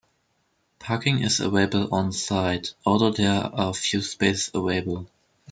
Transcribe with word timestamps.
Parking 0.79 1.19
is 1.21 1.39
available 1.41 1.93
on-site, 1.93 2.73
although 2.87 3.11
there 3.11 3.39
are 3.39 3.71
few 3.71 4.01
spaces 4.01 4.49
available. 4.51 5.07